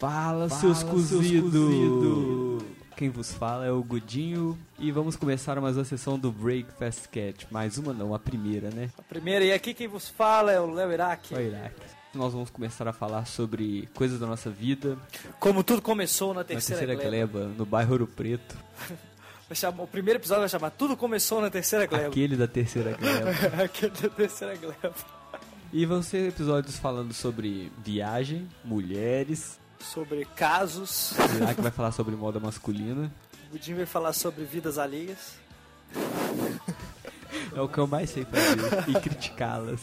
Fala, 0.00 0.48
seus 0.48 0.82
cozidos! 0.82 1.52
Quem 2.96 3.10
vos 3.10 3.34
fala 3.34 3.66
é 3.66 3.70
o 3.70 3.82
Godinho 3.82 4.58
e 4.78 4.90
vamos 4.90 5.14
começar 5.14 5.60
mais 5.60 5.76
uma 5.76 5.84
sessão 5.84 6.18
do 6.18 6.32
Breakfast 6.32 7.06
Cat. 7.08 7.46
Mais 7.50 7.76
uma 7.76 7.92
não, 7.92 8.14
a 8.14 8.18
primeira, 8.18 8.70
né? 8.70 8.88
A 8.98 9.02
primeira, 9.02 9.44
e 9.44 9.52
aqui 9.52 9.74
quem 9.74 9.86
vos 9.86 10.08
fala 10.08 10.52
é 10.52 10.58
o 10.58 10.70
Léo 10.72 10.90
Iraque. 10.90 11.34
O 11.34 11.38
Iraque. 11.38 11.82
Nós 12.14 12.32
vamos 12.32 12.48
começar 12.48 12.88
a 12.88 12.94
falar 12.94 13.26
sobre 13.26 13.90
coisas 13.94 14.18
da 14.18 14.26
nossa 14.26 14.48
vida. 14.48 14.96
Como 15.38 15.62
tudo 15.62 15.82
começou 15.82 16.32
na 16.32 16.40
Na 16.40 16.44
terceira, 16.44 16.86
terceira 16.86 17.10
gleba, 17.10 17.48
no 17.58 17.66
bairro 17.66 17.92
Ouro 17.92 18.06
Preto. 18.06 18.56
O 19.80 19.86
primeiro 19.88 20.20
episódio 20.20 20.42
vai 20.42 20.48
chamar 20.48 20.70
Tudo 20.70 20.96
Começou 20.96 21.40
na 21.40 21.50
Terceira 21.50 21.84
Gleba. 21.84 22.06
Aquele 22.06 22.36
da 22.36 22.46
terceira 22.46 22.92
gleba. 22.92 23.30
Aquele 23.64 23.90
da 24.00 24.08
Terceira 24.08 24.54
Gleba. 24.54 24.94
E 25.72 25.84
vão 25.84 26.04
ser 26.04 26.28
episódios 26.28 26.78
falando 26.78 27.12
sobre 27.12 27.72
viagem, 27.84 28.48
mulheres. 28.64 29.58
Sobre 29.80 30.24
casos. 30.24 31.12
O 31.12 31.36
Iraque 31.36 31.60
vai 31.60 31.70
falar 31.70 31.92
sobre 31.92 32.14
moda 32.14 32.38
masculina. 32.38 33.10
O 33.48 33.52
Budinho 33.52 33.78
vai 33.78 33.86
falar 33.86 34.12
sobre 34.12 34.44
vidas 34.44 34.78
alheias. 34.78 35.34
É 37.54 37.60
o 37.60 37.68
que 37.68 37.78
eu 37.78 37.86
mais 37.86 38.10
sei 38.10 38.24
fazer. 38.24 38.88
e 38.90 39.00
criticá-las. 39.00 39.80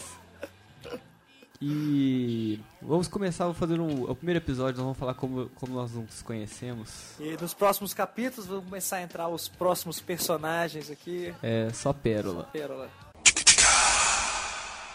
E 1.59 2.59
vamos 2.81 3.07
começar 3.07 3.51
fazendo 3.53 3.83
um, 3.83 4.03
o 4.03 4.15
primeiro 4.15 4.37
episódio, 4.37 4.75
nós 4.77 4.83
vamos 4.83 4.97
falar 4.97 5.15
como, 5.15 5.49
como 5.55 5.73
nós 5.73 5.91
nos 5.91 6.21
conhecemos. 6.21 7.15
E 7.19 7.35
nos 7.41 7.53
próximos 7.53 7.95
capítulos 7.95 8.47
vão 8.47 8.61
começar 8.61 8.97
a 8.97 9.01
entrar 9.01 9.27
os 9.27 9.47
próximos 9.47 9.99
personagens 9.99 10.91
aqui. 10.91 11.33
É 11.41 11.69
só 11.73 11.91
pérola. 11.91 12.43
Pérola. 12.53 12.89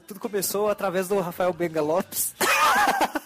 Tudo 0.06 0.20
começou 0.20 0.68
através 0.68 1.08
do 1.08 1.18
Rafael 1.20 1.52
Benga 1.52 1.82
Lopes. 1.82 2.34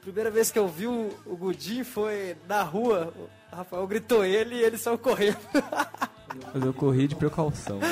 primeira 0.00 0.30
vez 0.30 0.50
que 0.50 0.58
eu 0.58 0.66
vi 0.66 0.86
o, 0.86 1.10
o 1.26 1.36
Gudim 1.36 1.84
foi 1.84 2.36
na 2.48 2.62
rua. 2.62 3.12
O 3.52 3.56
Rafael 3.56 3.86
gritou 3.86 4.24
ele 4.24 4.56
e 4.56 4.62
ele 4.62 4.78
saiu 4.78 4.98
correndo. 4.98 5.38
Mas 6.54 6.64
eu 6.64 6.72
corri 6.72 7.08
de 7.08 7.16
precaução. 7.16 7.78
Né? 7.78 7.86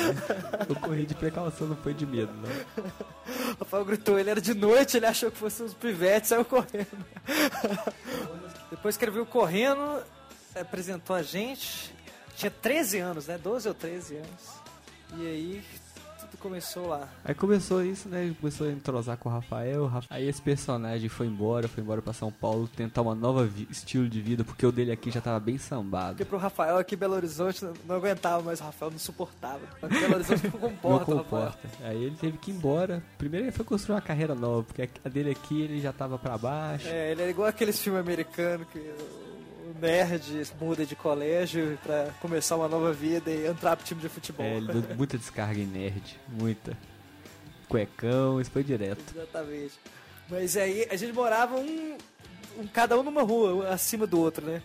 Eu 0.67 0.75
corri 0.75 1.05
de 1.05 1.13
precaução, 1.13 1.67
não 1.67 1.75
foi 1.75 1.93
de 1.93 2.05
medo, 2.05 2.31
não. 2.33 2.93
O 3.53 3.59
Rafael 3.59 3.85
gritou 3.85 4.17
ele, 4.17 4.29
era 4.29 4.41
de 4.41 4.53
noite, 4.53 4.97
ele 4.97 5.05
achou 5.05 5.29
que 5.29 5.37
fosse 5.37 5.61
uns 5.61 5.73
pivetes, 5.73 6.29
saiu 6.29 6.45
correndo. 6.45 7.05
Depois 8.69 8.95
que 8.95 9.03
ele 9.03 9.11
viu 9.11 9.25
correndo, 9.25 10.01
apresentou 10.55 11.15
a 11.15 11.21
gente. 11.21 11.93
Tinha 12.35 12.49
13 12.49 12.99
anos, 12.99 13.27
né? 13.27 13.37
12 13.37 13.67
ou 13.67 13.73
13 13.73 14.15
anos. 14.15 14.59
E 15.17 15.27
aí, 15.27 15.63
começou 16.39 16.87
lá. 16.87 17.07
Aí 17.23 17.35
começou 17.35 17.83
isso, 17.83 18.07
né? 18.09 18.33
Começou 18.39 18.67
a 18.67 18.71
entrosar 18.71 19.17
com 19.17 19.29
o 19.29 19.31
Rafael. 19.31 19.85
Rafa- 19.85 20.07
Aí 20.09 20.27
esse 20.27 20.41
personagem 20.41 21.07
foi 21.09 21.27
embora, 21.27 21.67
foi 21.67 21.83
embora 21.83 22.01
pra 22.01 22.13
São 22.13 22.31
Paulo 22.31 22.67
tentar 22.75 23.01
uma 23.01 23.13
nova 23.13 23.45
vi- 23.45 23.67
estilo 23.69 24.07
de 24.09 24.21
vida, 24.21 24.43
porque 24.43 24.65
o 24.65 24.71
dele 24.71 24.91
aqui 24.91 25.11
já 25.11 25.21
tava 25.21 25.39
bem 25.39 25.57
sambado. 25.57 26.09
Porque 26.15 26.25
pro 26.25 26.37
Rafael 26.37 26.77
aqui 26.77 26.95
em 26.95 26.97
Belo 26.97 27.15
Horizonte 27.15 27.63
não, 27.63 27.73
não 27.87 27.95
aguentava 27.97 28.41
mais, 28.41 28.59
o 28.59 28.63
Rafael 28.63 28.91
não 28.91 28.99
suportava. 28.99 29.59
Aqui 29.81 29.99
Belo 29.99 30.15
Horizonte 30.15 30.43
não 30.45 30.51
Não 30.59 30.59
comporta, 30.69 30.99
Rafael. 31.15 31.23
comporta. 31.23 31.69
Aí 31.83 32.03
ele 32.03 32.15
teve 32.19 32.37
que 32.37 32.51
ir 32.51 32.55
embora. 32.55 33.03
Primeiro 33.17 33.45
ele 33.47 33.51
foi 33.51 33.65
construir 33.65 33.95
uma 33.95 34.01
carreira 34.01 34.33
nova, 34.35 34.63
porque 34.63 34.89
a 35.03 35.09
dele 35.09 35.31
aqui 35.31 35.61
ele 35.61 35.79
já 35.81 35.91
tava 35.93 36.17
pra 36.17 36.37
baixo. 36.37 36.87
É, 36.87 37.11
ele 37.11 37.21
é 37.23 37.29
igual 37.29 37.47
aqueles 37.47 37.79
filmes 37.81 37.99
americanos 38.01 38.67
que 38.71 38.79
nerd 39.79 40.43
muda 40.59 40.85
de 40.85 40.95
colégio 40.95 41.77
pra 41.83 42.09
começar 42.21 42.55
uma 42.55 42.67
nova 42.67 42.91
vida 42.93 43.31
e 43.31 43.47
entrar 43.47 43.75
pro 43.75 43.85
time 43.85 44.01
de 44.01 44.09
futebol. 44.09 44.45
É, 44.45 44.57
ele 44.57 44.67
deu 44.71 44.95
muita 44.95 45.17
descarga 45.17 45.59
em 45.59 45.65
nerd, 45.65 46.19
muita. 46.27 46.77
Cuecão, 47.67 48.41
isso 48.41 48.51
foi 48.51 48.63
direto. 48.63 49.01
Exatamente. 49.15 49.73
Mas 50.29 50.57
aí 50.57 50.87
a 50.89 50.95
gente 50.95 51.13
morava 51.13 51.55
um, 51.57 51.97
um- 52.59 52.67
cada 52.67 52.97
um 52.99 53.03
numa 53.03 53.21
rua, 53.23 53.69
acima 53.69 54.05
do 54.07 54.19
outro, 54.19 54.45
né? 54.45 54.61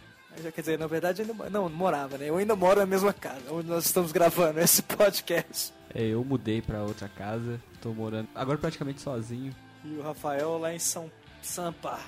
Quer 0.53 0.61
dizer, 0.63 0.79
na 0.79 0.87
verdade 0.89 1.23
ainda 1.23 1.33
não, 1.49 1.69
não 1.69 1.69
morava, 1.69 2.19
né? 2.19 2.29
Eu 2.29 2.37
ainda 2.37 2.57
moro 2.57 2.81
na 2.81 2.87
mesma 2.87 3.13
casa, 3.13 3.41
onde 3.53 3.69
nós 3.69 3.85
estamos 3.87 4.11
gravando 4.11 4.59
esse 4.59 4.83
podcast. 4.97 5.73
É, 5.95 6.03
eu 6.03 6.25
mudei 6.25 6.61
pra 6.61 6.83
outra 6.83 7.09
casa, 7.09 7.61
tô 7.81 7.91
morando 7.93 8.29
agora 8.35 8.59
praticamente 8.59 9.01
sozinho. 9.01 9.55
E 9.85 9.95
o 9.97 10.03
Rafael 10.03 10.59
lá 10.59 10.75
em 10.75 10.79
São 10.79 11.09
Sampa. 11.41 12.01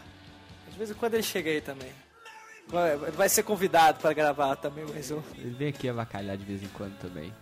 De 0.72 0.76
vez 0.76 0.90
em 0.90 0.94
quando 0.94 1.14
ele 1.14 1.22
chega 1.22 1.50
aí 1.50 1.60
também. 1.60 1.90
Vai, 2.68 2.96
vai 2.96 3.28
ser 3.28 3.42
convidado 3.44 4.00
para 4.00 4.12
gravar 4.12 4.56
também, 4.56 4.84
mas 4.92 5.10
eu... 5.10 5.22
Ele 5.36 5.50
vem 5.50 5.68
aqui 5.68 5.88
avacalhar 5.88 6.36
de 6.36 6.44
vez 6.44 6.62
em 6.62 6.68
quando 6.68 6.96
também. 6.98 7.32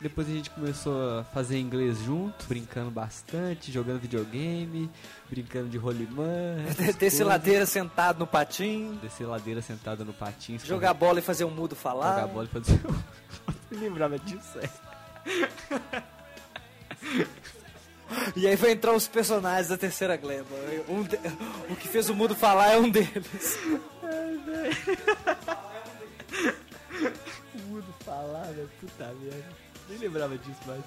Depois 0.00 0.26
a 0.26 0.32
gente 0.32 0.48
começou 0.48 1.18
a 1.18 1.24
fazer 1.24 1.58
inglês 1.58 1.98
junto, 1.98 2.46
brincando 2.46 2.90
bastante, 2.90 3.70
jogando 3.70 4.00
videogame, 4.00 4.90
brincando 5.28 5.68
de 5.68 5.76
rolimã. 5.76 6.56
descer 6.98 7.24
ladeira 7.24 7.66
sentado 7.66 8.18
no 8.18 8.26
patim, 8.26 8.98
Descer 9.02 9.28
ladeira 9.28 9.60
sentado 9.60 10.02
no 10.02 10.14
patins. 10.14 10.64
jogar 10.64 10.94
bola 10.94 11.18
e 11.18 11.22
fazer 11.22 11.44
um 11.44 11.50
mudo 11.50 11.76
falar. 11.76 12.14
jogar 12.14 12.32
bola 12.32 12.44
e 12.46 12.48
fazer. 12.48 12.80
Nem 13.70 13.80
lembrava 13.80 14.18
disso, 14.18 14.58
é. 14.58 14.70
E 18.36 18.46
aí 18.46 18.56
vai 18.56 18.72
entrar 18.72 18.92
os 18.92 19.06
personagens 19.08 19.68
da 19.68 19.76
terceira 19.76 20.16
gleba. 20.16 20.48
Um 20.88 21.02
de- 21.02 21.18
O 21.68 21.76
que 21.76 21.88
fez 21.88 22.08
o 22.10 22.14
mudo 22.14 22.34
falar 22.34 22.72
é 22.72 22.76
um 22.78 22.88
deles. 22.90 23.58
O 27.54 27.58
mudo 27.68 27.94
falava, 28.04 28.68
puta 28.80 29.12
merda. 29.22 29.69
Nem 29.90 29.98
lembrava 29.98 30.38
disso 30.38 30.60
mais. 30.66 30.80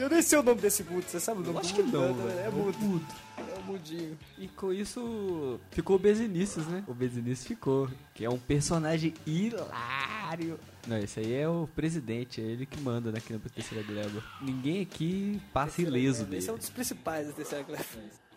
Eu 0.00 0.08
nem 0.10 0.20
sei 0.20 0.36
o 0.38 0.42
nome 0.42 0.60
desse 0.60 0.82
mudo, 0.82 1.04
você 1.06 1.20
sabe 1.20 1.40
o 1.40 1.44
nome 1.44 1.60
Acho 1.60 1.74
que 1.74 1.82
mudo? 1.82 1.98
não, 1.98 2.28
É, 2.28 2.46
é 2.46 2.50
mudo. 2.50 3.06
É 3.38 3.58
o 3.60 3.62
mudinho. 3.62 4.18
E 4.36 4.48
com 4.48 4.72
isso 4.72 5.60
ficou 5.70 5.94
o 5.94 5.98
Bezinícius, 5.98 6.66
né? 6.66 6.82
O 6.88 6.92
Bezinícius 6.92 7.46
ficou, 7.46 7.88
que 8.14 8.24
é 8.24 8.28
um 8.28 8.38
personagem 8.38 9.14
hilário. 9.24 10.58
Não, 10.88 10.98
esse 10.98 11.20
aí 11.20 11.34
é 11.34 11.48
o 11.48 11.68
presidente, 11.76 12.40
é 12.40 12.44
ele 12.44 12.66
que 12.66 12.80
manda 12.80 13.16
aqui 13.16 13.32
na 13.32 13.38
terceira 13.38 13.84
gleba. 13.86 14.22
Ninguém 14.42 14.82
aqui 14.82 15.40
passa 15.52 15.80
ileso 15.80 16.24
dele. 16.24 16.38
Esse 16.38 16.50
é 16.50 16.52
um 16.52 16.56
dos 16.58 16.70
principais 16.70 17.28
da 17.28 17.32
terceira 17.34 17.62
gleba. 17.64 17.84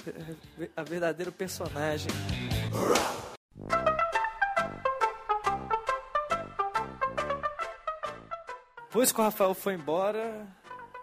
A 0.78 0.84
verdadeiro 0.84 1.32
personagem. 1.32 2.10
Depois 8.92 9.10
que 9.14 9.22
o 9.22 9.24
Rafael 9.24 9.54
foi 9.54 9.76
embora, 9.76 10.46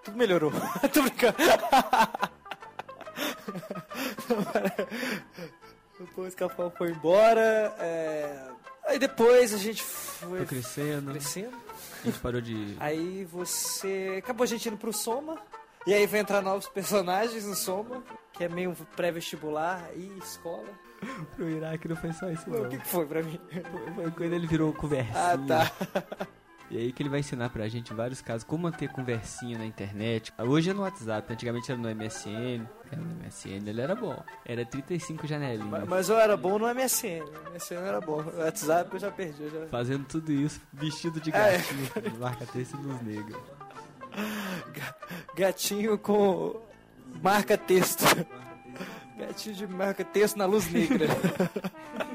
tudo 0.05 0.19
melhorou. 0.19 0.53
Tô 0.93 1.01
brincando. 1.03 1.37
Depois 5.99 6.35
que 6.35 6.45
o 6.45 6.49
Rafael 6.49 6.71
foi 6.77 6.91
embora, 6.91 7.41
é... 7.79 8.47
aí 8.87 8.99
depois 8.99 9.55
a 9.55 9.57
gente 9.57 9.83
foi 9.83 10.39
Foi 10.39 10.47
crescendo, 10.47 11.13
crescendo. 11.13 11.57
a 12.03 12.07
gente 12.07 12.19
parou 12.21 12.41
de... 12.43 12.77
Aí 12.79 13.25
você. 13.25 14.17
Acabou 14.23 14.45
a 14.45 14.47
gente 14.47 14.69
indo 14.69 14.77
pro 14.77 14.93
Soma. 14.93 15.39
E 15.87 15.95
aí 15.95 16.07
vai 16.07 16.21
entrar 16.21 16.43
novos 16.43 16.69
personagens 16.69 17.47
no 17.47 17.55
Soma, 17.55 18.03
que 18.35 18.45
é 18.45 18.49
meio 18.51 18.75
pré-vestibular 18.95 19.83
e 19.97 20.19
escola. 20.19 20.69
Pro 21.35 21.49
Iraque 21.49 21.89
não 21.89 21.97
foi 21.97 22.13
só 22.13 22.29
isso, 22.31 22.45
O 22.51 22.65
não. 22.65 22.69
que, 22.69 22.77
que 22.79 22.87
foi 22.89 23.07
pra 23.07 23.23
mim? 23.23 23.41
Foi 23.95 24.11
quando 24.11 24.33
ele 24.35 24.47
virou 24.47 24.75
conversinha. 24.75 25.15
Ah, 25.17 25.39
tá. 25.39 25.73
E 26.71 26.77
aí 26.77 26.93
que 26.93 27.03
ele 27.03 27.09
vai 27.09 27.21
ensinar 27.21 27.49
pra 27.49 27.67
gente 27.67 27.95
vários 27.95 28.21
casos, 28.21 28.45
como 28.45 28.65
manter 28.65 28.91
conversinha 28.91 29.57
na 29.57 29.65
internet. 29.65 30.33
Hoje 30.39 30.69
é 30.69 30.75
no 30.75 30.83
WhatsApp, 30.83 31.33
antigamente 31.33 31.71
era 31.73 31.81
no 31.81 31.89
MSN. 31.89 32.67
Era 32.93 33.01
no 33.01 33.25
MSN, 33.25 33.69
ele 33.69 33.81
era 33.81 33.95
bom. 33.95 34.23
Era 34.45 34.67
35 34.67 35.27
janelinhas. 35.27 35.67
Mas, 35.67 35.89
mas 35.89 36.09
eu 36.11 36.19
era 36.19 36.37
bom 36.37 36.59
no 36.59 36.67
MSN. 36.75 37.21
No 37.21 37.51
MSN 37.53 37.75
era 37.87 38.01
bom. 38.03 38.21
No 38.23 38.39
WhatsApp 38.39 38.91
eu 38.93 38.99
já 39.01 39.11
perdi. 39.11 39.43
Eu 39.45 39.51
já... 39.51 39.67
Fazendo 39.69 40.05
tudo 40.05 40.31
isso, 40.31 40.61
vestido 40.73 41.19
de 41.21 41.31
É. 41.31 41.57
gatinho, 41.57 42.19
marca 42.19 42.45
texto 42.47 42.77
dos 42.77 43.01
negros. 43.01 43.41
Gatinho 45.37 45.97
com 45.99 46.61
marca 47.23 47.57
texto. 47.57 48.05
Gatinho 49.19 49.55
de 49.57 49.67
marca 49.67 50.05
texto 50.05 50.37
na 50.37 50.45
luz 50.47 50.71
negra. 50.71 51.07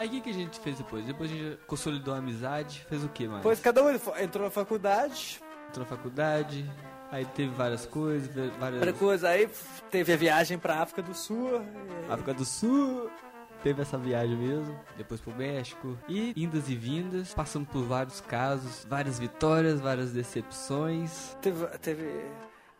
Aí 0.00 0.08
o 0.08 0.10
que, 0.12 0.20
que 0.22 0.30
a 0.30 0.32
gente 0.32 0.58
fez 0.58 0.78
depois? 0.78 1.04
Depois 1.04 1.30
a 1.30 1.34
gente 1.34 1.58
consolidou 1.66 2.14
a 2.14 2.16
amizade, 2.16 2.86
fez 2.88 3.04
o 3.04 3.08
que 3.10 3.28
mais? 3.28 3.40
Depois 3.42 3.60
cada 3.60 3.84
um 3.84 3.90
entrou 4.18 4.44
na 4.46 4.50
faculdade. 4.50 5.42
Entrou 5.68 5.84
na 5.84 5.90
faculdade, 5.94 6.64
aí 7.12 7.26
teve 7.26 7.50
várias 7.50 7.84
coisas, 7.84 8.34
várias... 8.58 8.80
Outra 8.80 8.94
coisa 8.94 9.28
aí, 9.28 9.46
teve 9.90 10.10
a 10.10 10.16
viagem 10.16 10.58
pra 10.58 10.80
África 10.80 11.02
do 11.02 11.12
Sul. 11.12 11.60
África 12.08 12.32
do 12.32 12.46
Sul, 12.46 13.10
teve 13.62 13.82
essa 13.82 13.98
viagem 13.98 14.38
mesmo, 14.38 14.80
depois 14.96 15.20
pro 15.20 15.34
México, 15.34 15.98
e 16.08 16.32
indas 16.34 16.70
e 16.70 16.74
vindas, 16.74 17.34
passando 17.34 17.66
por 17.66 17.84
vários 17.84 18.22
casos, 18.22 18.86
várias 18.88 19.18
vitórias, 19.18 19.82
várias 19.82 20.12
decepções, 20.12 21.36
Teve, 21.42 21.66
teve, 21.76 22.24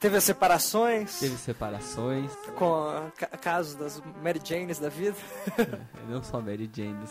teve 0.00 0.16
as 0.16 0.24
separações. 0.24 1.20
teve 1.20 1.36
separações, 1.36 2.32
com 2.56 3.10
ca- 3.16 3.26
casos 3.38 3.74
das 3.76 4.02
Mary 4.22 4.40
Janes 4.42 4.78
da 4.80 4.88
vida. 4.88 5.16
não 6.08 6.22
só 6.22 6.40
Mary 6.40 6.68
Janes. 6.74 7.10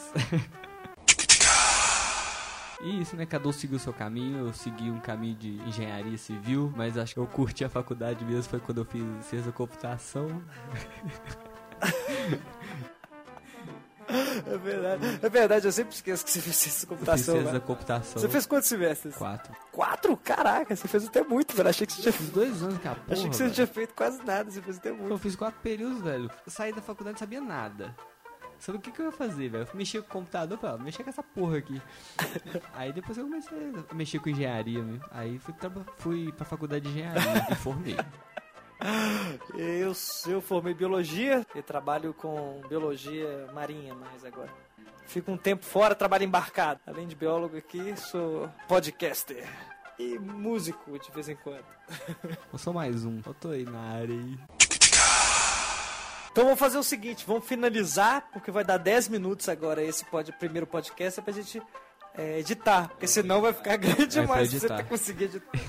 E 2.81 3.01
isso, 3.01 3.15
né? 3.17 3.25
Cada 3.25 3.47
um 3.47 3.51
seguiu 3.51 3.75
o 3.75 3.79
seu 3.79 3.91
caminho. 3.93 4.47
Eu 4.47 4.53
segui 4.53 4.89
um 4.89 4.99
caminho 5.01 5.35
de 5.35 5.49
engenharia 5.67 6.17
civil, 6.17 6.71
mas 6.77 6.97
acho 6.97 7.13
que 7.13 7.19
eu 7.19 7.27
curti 7.27 7.63
a 7.65 7.69
faculdade 7.69 8.23
mesmo. 8.23 8.43
Foi 8.43 8.59
quando 8.59 8.77
eu 8.79 8.85
fiz 8.85 9.03
ciência 9.25 9.51
da 9.51 9.51
computação. 9.51 10.41
É 14.47 14.57
verdade. 14.57 15.19
É 15.21 15.29
verdade, 15.29 15.67
eu 15.67 15.71
sempre 15.71 15.93
esqueço 15.95 16.25
que 16.25 16.31
você 16.31 16.41
fez 16.41 16.55
ciência 16.55 16.81
da 16.87 16.87
computação. 16.95 17.23
ciência 17.25 17.43
da 17.45 17.51
velho. 17.51 17.61
computação. 17.63 18.21
Você 18.21 18.29
fez 18.29 18.45
quantos 18.45 18.67
semestres? 18.67 19.15
quatro. 19.15 19.55
Quatro? 19.71 20.17
Caraca, 20.17 20.75
você 20.75 20.87
fez 20.87 21.07
até 21.07 21.23
muito, 21.23 21.55
velho. 21.55 21.69
Achei 21.69 21.85
que 21.85 21.93
você 21.93 22.01
tinha, 22.01 22.13
Fiz 22.13 22.29
dois 22.29 22.63
anos, 22.63 22.77
cara. 22.79 22.95
Porra, 22.95 23.13
achei 23.13 23.29
que 23.29 23.35
você 23.35 23.43
não 23.43 23.49
velho. 23.49 23.55
tinha 23.55 23.67
feito 23.67 23.93
quase 23.93 24.23
nada, 24.23 24.49
você 24.49 24.61
fez 24.61 24.77
até 24.77 24.91
muito. 24.91 25.09
Eu 25.11 25.17
fiz 25.17 25.35
quatro 25.35 25.59
períodos, 25.61 26.01
velho. 26.01 26.29
Eu 26.45 26.51
saí 26.51 26.73
da 26.73 26.81
faculdade 26.81 27.11
e 27.11 27.13
não 27.13 27.19
sabia 27.19 27.41
nada. 27.41 27.95
Sabe 28.59 28.77
o 28.77 28.81
que, 28.81 28.91
que 28.91 28.99
eu 28.99 29.05
ia 29.05 29.11
fazer, 29.11 29.47
velho? 29.49 29.67
Mexer 29.73 30.01
com 30.01 30.07
o 30.07 30.11
computador, 30.11 30.57
falei, 30.57 30.83
mexer 30.83 31.01
com 31.01 31.09
essa 31.09 31.23
porra 31.23 31.59
aqui. 31.59 31.81
Aí 32.75 32.91
depois 32.91 33.17
eu 33.17 33.23
comecei 33.23 33.57
a 33.89 33.95
mexer 33.95 34.19
com 34.19 34.29
engenharia 34.29 34.83
mesmo. 34.83 35.05
Aí 35.11 35.39
fui, 35.39 35.53
fui 35.97 36.31
pra 36.33 36.45
faculdade 36.45 36.83
de 36.83 36.89
engenharia 36.91 37.47
e 37.51 37.55
formei. 37.55 37.95
Eu, 39.53 39.93
eu 40.31 40.41
formei 40.41 40.73
biologia 40.73 41.45
e 41.53 41.61
trabalho 41.61 42.13
com 42.13 42.61
biologia 42.69 43.47
marinha 43.53 43.93
mais 43.93 44.23
agora. 44.23 44.49
Fico 45.05 45.31
um 45.31 45.37
tempo 45.37 45.65
fora, 45.65 45.95
trabalho 45.95 46.23
embarcado. 46.23 46.79
Além 46.87 47.07
de 47.07 47.15
biólogo 47.15 47.57
aqui, 47.57 47.93
sou 47.97 48.49
podcaster 48.67 49.47
e 49.97 50.17
músico 50.17 50.97
de 50.97 51.11
vez 51.11 51.27
em 51.27 51.35
quando. 51.35 51.65
Eu 52.53 52.59
sou 52.59 52.73
mais 52.73 53.03
um. 53.03 53.19
Eu 53.25 53.33
tô 53.33 53.49
aí 53.49 53.65
na 53.65 53.79
área 53.79 54.15
aí. 54.15 54.39
Então 56.31 56.45
vamos 56.45 56.59
fazer 56.59 56.77
o 56.77 56.83
seguinte, 56.83 57.25
vamos 57.27 57.45
finalizar, 57.45 58.29
porque 58.31 58.51
vai 58.51 58.63
dar 58.63 58.77
10 58.77 59.09
minutos 59.09 59.49
agora 59.49 59.83
esse 59.83 60.05
pod, 60.05 60.31
primeiro 60.33 60.67
podcast, 60.67 61.19
é 61.19 61.23
pra 61.23 61.33
gente 61.33 61.61
é, 62.15 62.39
editar, 62.39 62.87
porque 62.87 63.07
senão 63.07 63.41
vai 63.41 63.51
ficar 63.51 63.75
grande 63.77 64.03
É, 64.03 64.05
pra 64.05 64.21
demais 64.21 64.49
se 64.49 64.59
você 64.59 64.83
conseguir 64.83 65.25
editar. 65.25 65.59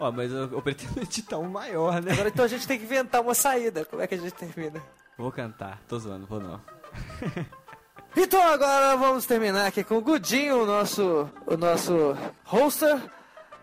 Ó, 0.00 0.12
mas 0.12 0.30
eu, 0.30 0.52
eu 0.52 0.62
pretendo 0.62 1.00
editar 1.02 1.38
um 1.38 1.48
maior, 1.48 2.00
né? 2.00 2.12
Agora 2.12 2.28
então 2.28 2.44
a 2.44 2.48
gente 2.48 2.66
tem 2.66 2.78
que 2.78 2.84
inventar 2.84 3.20
uma 3.20 3.34
saída. 3.34 3.84
Como 3.84 4.00
é 4.02 4.06
que 4.06 4.14
a 4.14 4.18
gente 4.18 4.32
termina? 4.32 4.82
Vou 5.16 5.32
cantar. 5.32 5.80
Tô 5.88 5.98
zoando, 5.98 6.26
vou 6.26 6.40
não. 6.40 6.60
Então 8.16 8.42
agora 8.42 8.96
vamos 8.96 9.26
terminar 9.26 9.66
aqui 9.66 9.84
com 9.84 9.98
o 9.98 10.00
Gudinho, 10.00 10.62
o 10.62 10.66
nosso, 10.66 11.28
o 11.46 11.56
nosso 11.56 12.16
hoster. 12.44 13.00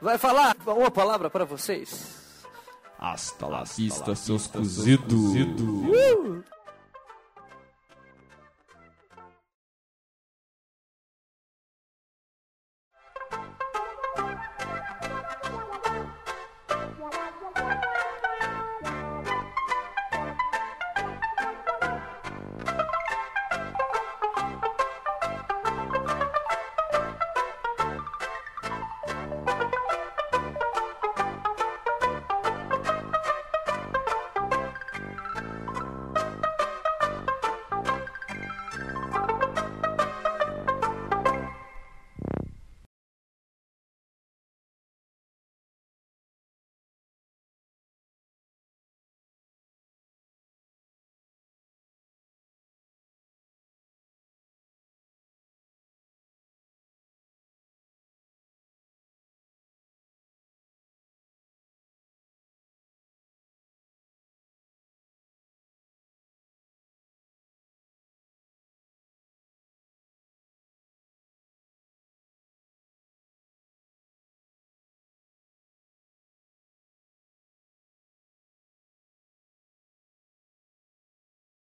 Vai 0.01 0.17
falar 0.17 0.55
uma 0.65 0.91
palavra 0.91 1.29
para 1.29 1.43
vocês. 1.43 2.45
Hasta 2.97 3.47
la 3.47 3.63
vista, 3.63 4.15
seus 4.15 4.47
cozidos. 4.47 5.35
Uh! 5.35 6.54